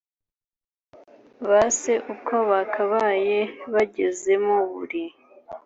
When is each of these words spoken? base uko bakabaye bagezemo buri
base 1.49 1.93
uko 2.13 2.33
bakabaye 2.49 3.39
bagezemo 3.73 4.55
buri 4.71 5.03